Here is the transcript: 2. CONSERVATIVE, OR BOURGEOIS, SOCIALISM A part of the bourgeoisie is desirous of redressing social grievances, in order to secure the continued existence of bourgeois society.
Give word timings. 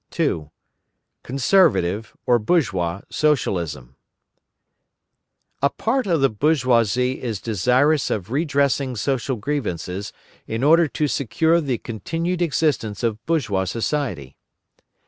2. 0.09 0.49
CONSERVATIVE, 1.21 2.17
OR 2.25 2.39
BOURGEOIS, 2.39 3.03
SOCIALISM 3.11 3.95
A 5.61 5.69
part 5.69 6.07
of 6.07 6.21
the 6.21 6.29
bourgeoisie 6.29 7.21
is 7.21 7.39
desirous 7.39 8.09
of 8.09 8.31
redressing 8.31 8.95
social 8.95 9.35
grievances, 9.35 10.11
in 10.47 10.63
order 10.63 10.87
to 10.87 11.07
secure 11.07 11.61
the 11.61 11.77
continued 11.77 12.41
existence 12.41 13.03
of 13.03 13.23
bourgeois 13.27 13.65
society. 13.65 14.35